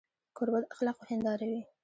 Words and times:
کوربه 0.35 0.59
د 0.61 0.65
اخلاقو 0.73 1.03
هنداره 1.09 1.45
وي. 1.51 1.61